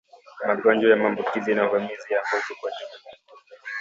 Magonjwa 0.47 0.89
ya 0.89 0.95
maambukizi 0.97 1.53
na 1.55 1.65
uvamizi 1.67 2.13
ya 2.13 2.21
ngozi 2.25 2.53
kwa 2.59 2.71
jumla 2.77 3.11